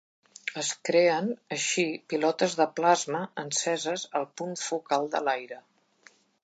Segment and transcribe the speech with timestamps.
[0.61, 1.27] Es creen
[1.57, 5.65] així pilotes de plasma enceses al punt focal de l'aire.